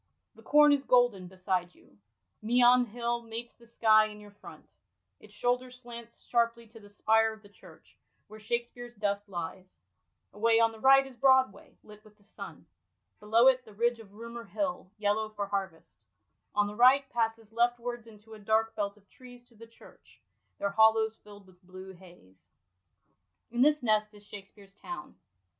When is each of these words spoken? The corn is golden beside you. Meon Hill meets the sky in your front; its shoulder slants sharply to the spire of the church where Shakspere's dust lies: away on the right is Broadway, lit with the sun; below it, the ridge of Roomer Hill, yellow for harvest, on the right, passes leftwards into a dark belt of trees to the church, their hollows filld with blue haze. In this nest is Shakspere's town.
The 0.33 0.41
corn 0.41 0.73
is 0.73 0.83
golden 0.83 1.27
beside 1.27 1.75
you. 1.75 1.99
Meon 2.41 2.85
Hill 2.87 3.21
meets 3.21 3.53
the 3.53 3.67
sky 3.67 4.05
in 4.07 4.19
your 4.19 4.31
front; 4.31 4.67
its 5.19 5.31
shoulder 5.31 5.69
slants 5.69 6.23
sharply 6.23 6.65
to 6.69 6.79
the 6.79 6.89
spire 6.89 7.33
of 7.33 7.43
the 7.43 7.49
church 7.49 7.99
where 8.27 8.39
Shakspere's 8.39 8.95
dust 8.95 9.29
lies: 9.29 9.77
away 10.33 10.59
on 10.59 10.71
the 10.71 10.79
right 10.79 11.05
is 11.05 11.17
Broadway, 11.17 11.77
lit 11.83 12.03
with 12.03 12.17
the 12.17 12.23
sun; 12.23 12.65
below 13.19 13.45
it, 13.45 13.63
the 13.63 13.75
ridge 13.75 13.99
of 13.99 14.13
Roomer 14.15 14.45
Hill, 14.45 14.89
yellow 14.97 15.29
for 15.29 15.45
harvest, 15.45 15.99
on 16.55 16.65
the 16.65 16.73
right, 16.73 17.07
passes 17.11 17.51
leftwards 17.53 18.07
into 18.07 18.33
a 18.33 18.39
dark 18.39 18.73
belt 18.75 18.97
of 18.97 19.07
trees 19.07 19.43
to 19.49 19.55
the 19.55 19.67
church, 19.67 20.19
their 20.57 20.71
hollows 20.71 21.17
filld 21.23 21.45
with 21.45 21.61
blue 21.63 21.91
haze. 21.93 22.47
In 23.51 23.61
this 23.61 23.83
nest 23.83 24.15
is 24.15 24.23
Shakspere's 24.25 24.73
town. 24.73 25.15